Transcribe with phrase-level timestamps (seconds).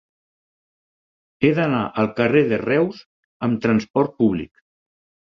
[1.41, 3.03] He d'anar al carrer de Reus
[3.49, 4.65] amb trasport públic.